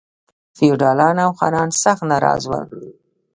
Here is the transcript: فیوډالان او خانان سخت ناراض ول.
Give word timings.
فیوډالان 0.57 1.17
او 1.25 1.31
خانان 1.39 1.69
سخت 1.83 2.01
ناراض 2.11 2.43
ول. 2.49 2.65